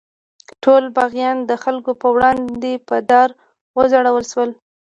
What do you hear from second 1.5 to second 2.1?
خلکو په